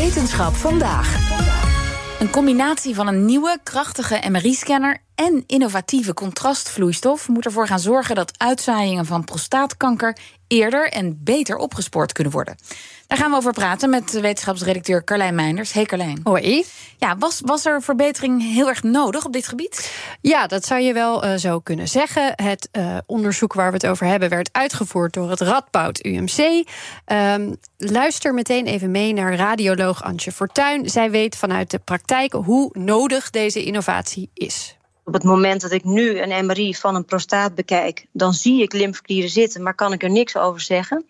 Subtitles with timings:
[0.00, 1.16] Wetenschap vandaag.
[2.20, 8.32] Een combinatie van een nieuwe, krachtige MRI-scanner en innovatieve contrastvloeistof moet ervoor gaan zorgen dat
[8.36, 12.56] uitzaaiingen van prostaatkanker eerder en beter opgespoord kunnen worden.
[13.06, 15.72] Daar gaan we over praten met wetenschapsredacteur Carlijn Meinders.
[15.72, 16.20] Hey Carlijn.
[16.22, 16.64] Hoi.
[16.98, 19.92] Ja, was, was er verbetering heel erg nodig op dit gebied?
[20.20, 22.32] Ja, dat zou je wel uh, zo kunnen zeggen.
[22.34, 26.64] Het uh, onderzoek waar we het over hebben werd uitgevoerd door het Radboud UMC.
[27.06, 30.90] Um, luister meteen even mee naar radioloog Antje Fortuin.
[30.90, 34.78] Zij weet vanuit de praktijk hoe nodig deze innovatie is.
[35.10, 38.72] Op het moment dat ik nu een MRI van een prostaat bekijk, dan zie ik
[38.72, 41.04] lymfeklieren zitten, maar kan ik er niks over zeggen.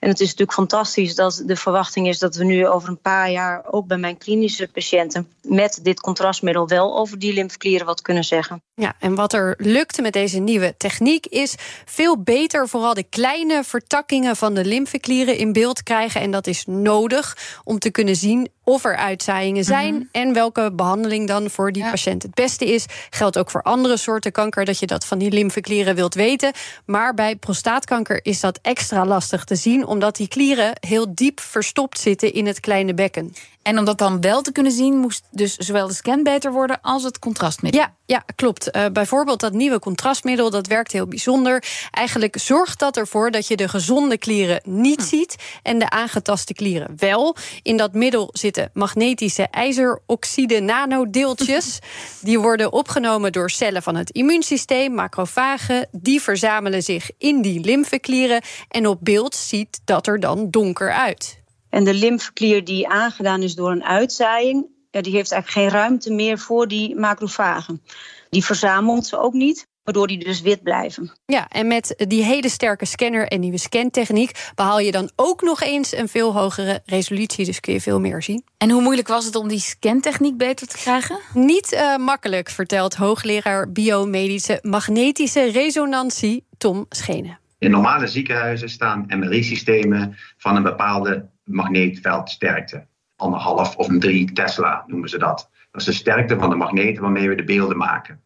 [0.00, 3.30] En het is natuurlijk fantastisch dat de verwachting is dat we nu over een paar
[3.30, 8.24] jaar ook bij mijn klinische patiënten met dit contrastmiddel wel over die lymfeklieren wat kunnen
[8.24, 8.62] zeggen.
[8.74, 11.54] Ja, en wat er lukte met deze nieuwe techniek is
[11.84, 16.20] veel beter vooral de kleine vertakkingen van de lymfeklieren in beeld krijgen.
[16.20, 20.02] En dat is nodig om te kunnen zien of er uitzaaiingen zijn Mhm.
[20.12, 22.84] en welke behandeling dan voor die patiënt het beste is.
[23.10, 26.52] Geldt ook voor andere soorten kanker dat je dat van die lymfeklieren wilt weten.
[26.86, 31.98] Maar bij prostaatkanker is dat extra lastig te zien, omdat die klieren heel diep verstopt
[31.98, 33.34] zitten in het kleine bekken.
[33.64, 36.80] En om dat dan wel te kunnen zien, moest dus zowel de scan beter worden
[36.80, 37.80] als het contrastmiddel.
[37.80, 38.76] Ja, ja klopt.
[38.76, 41.64] Uh, bijvoorbeeld dat nieuwe contrastmiddel, dat werkt heel bijzonder.
[41.90, 45.06] Eigenlijk zorgt dat ervoor dat je de gezonde klieren niet Hm.
[45.06, 47.36] ziet en de aangetaste klieren wel.
[47.62, 51.78] In dat middel zitten magnetische ijzeroxide nanodeeltjes.
[52.20, 55.88] Die worden opgenomen door cellen van het immuunsysteem, macrofagen.
[55.92, 61.42] Die verzamelen zich in die lymfeklieren en op beeld ziet dat er dan donker uit.
[61.74, 66.12] En de lymfeklier die aangedaan is door een uitzaaiing, ja, die heeft eigenlijk geen ruimte
[66.12, 67.82] meer voor die macrofagen.
[68.30, 71.12] Die verzamelt ze ook niet, waardoor die dus wit blijven.
[71.26, 75.62] Ja, en met die hele sterke scanner en nieuwe scantechniek behaal je dan ook nog
[75.62, 78.44] eens een veel hogere resolutie, dus kun je veel meer zien.
[78.58, 81.18] En hoe moeilijk was het om die scantechniek beter te krijgen?
[81.32, 87.38] Niet uh, makkelijk, vertelt hoogleraar biomedische magnetische resonantie Tom Schenen.
[87.58, 92.86] In normale ziekenhuizen staan MRI-systemen van een bepaalde magneetveldsterkte.
[93.16, 95.50] Anderhalf of een drie Tesla noemen ze dat.
[95.70, 98.22] Dat is de sterkte van de magneten waarmee we de beelden maken.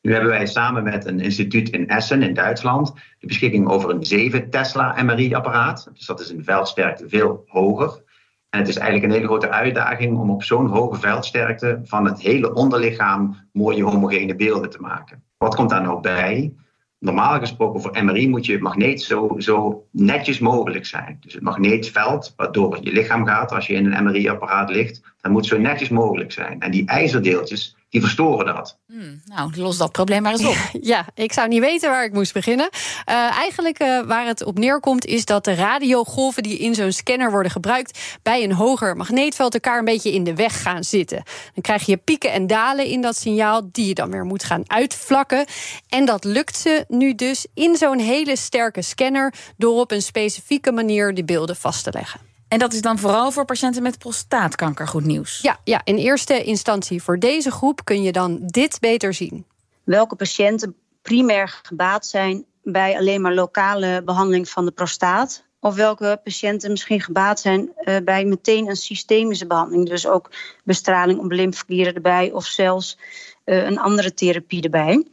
[0.00, 4.04] Nu hebben wij samen met een instituut in Essen in Duitsland de beschikking over een
[4.04, 5.90] 7 Tesla MRI-apparaat.
[5.94, 8.02] Dus dat is een veldsterkte veel hoger.
[8.50, 12.20] En het is eigenlijk een hele grote uitdaging om op zo'n hoge veldsterkte van het
[12.20, 15.24] hele onderlichaam mooie homogene beelden te maken.
[15.36, 16.54] Wat komt daar nou bij?
[17.00, 21.16] Normaal gesproken voor MRI moet je magneet zo, zo netjes mogelijk zijn.
[21.20, 25.32] Dus het magneetveld wat door je lichaam gaat als je in een MRI-apparaat ligt, dat
[25.32, 26.60] moet zo netjes mogelijk zijn.
[26.60, 28.78] En die ijzerdeeltjes, die verstoren dat.
[28.86, 30.56] Hmm, nou, los dat probleem maar eens op.
[30.82, 32.68] Ja, ik zou niet weten waar ik moest beginnen.
[32.72, 37.30] Uh, eigenlijk uh, waar het op neerkomt is dat de radiogolven die in zo'n scanner
[37.30, 41.22] worden gebruikt bij een hoger magneetveld elkaar een beetje in de weg gaan zitten.
[41.54, 44.62] Dan krijg je pieken en dalen in dat signaal die je dan weer moet gaan
[44.66, 45.44] uitvlakken.
[45.88, 50.72] En dat lukt ze nu dus in zo'n hele sterke scanner door op een specifieke
[50.72, 52.29] manier die beelden vast te leggen.
[52.50, 55.38] En dat is dan vooral voor patiënten met prostaatkanker goed nieuws.
[55.42, 59.44] Ja, ja, in eerste instantie voor deze groep kun je dan dit beter zien.
[59.84, 65.44] Welke patiënten primair gebaat zijn bij alleen maar lokale behandeling van de prostaat?
[65.60, 69.88] Of welke patiënten misschien gebaat zijn uh, bij meteen een systemische behandeling.
[69.88, 70.30] Dus ook
[70.64, 72.98] bestraling op lymfeklieren erbij of zelfs
[73.44, 75.04] uh, een andere therapie erbij.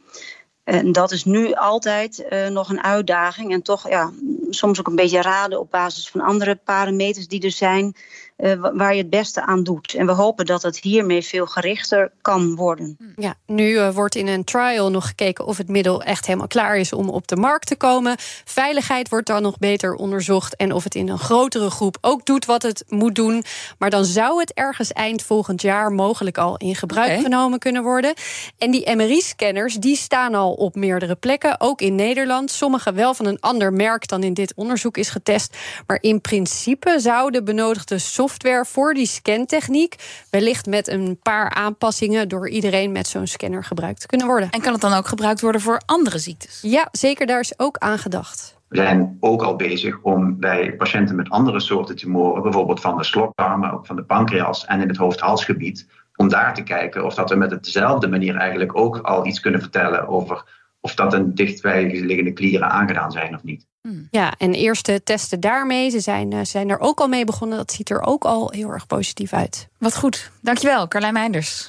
[0.64, 3.52] En dat is nu altijd uh, nog een uitdaging.
[3.52, 4.12] En toch ja,
[4.50, 7.96] soms ook een beetje raden op basis van andere parameters die er zijn.
[8.38, 9.94] Uh, waar je het beste aan doet.
[9.94, 12.96] En we hopen dat het hiermee veel gerichter kan worden.
[13.16, 16.76] Ja, nu uh, wordt in een trial nog gekeken of het middel echt helemaal klaar
[16.76, 18.16] is om op de markt te komen.
[18.44, 20.56] Veiligheid wordt dan nog beter onderzocht.
[20.56, 23.44] En of het in een grotere groep ook doet wat het moet doen.
[23.78, 27.22] Maar dan zou het ergens eind volgend jaar mogelijk al in gebruik okay.
[27.22, 28.14] genomen kunnen worden.
[28.58, 32.50] En die MRI-scanners die staan al op meerdere plekken, ook in Nederland.
[32.50, 35.56] Sommige wel van een ander merk dan in dit onderzoek is getest.
[35.86, 38.26] Maar in principe zou de benodigde software
[38.66, 39.94] voor die scantechniek
[40.30, 44.50] wellicht met een paar aanpassingen door iedereen met zo'n scanner gebruikt kunnen worden.
[44.50, 46.58] En kan het dan ook gebruikt worden voor andere ziektes?
[46.62, 47.26] Ja, zeker.
[47.26, 48.56] Daar is ook aan gedacht.
[48.68, 53.04] We zijn ook al bezig om bij patiënten met andere soorten tumoren, bijvoorbeeld van de
[53.04, 57.14] slokdarm, maar ook van de pancreas en in het hoofd-halsgebied, om daar te kijken of
[57.14, 60.44] dat we met dezelfde manier eigenlijk ook al iets kunnen vertellen over
[60.80, 63.66] of dat een dichtbij liggende klieren aangedaan zijn of niet.
[64.10, 65.90] Ja, en eerste testen daarmee.
[65.90, 67.58] Ze zijn, uh, zijn er ook al mee begonnen.
[67.58, 69.68] Dat ziet er ook al heel erg positief uit.
[69.78, 70.30] Wat goed.
[70.40, 71.64] Dankjewel, Carlijn Meinders.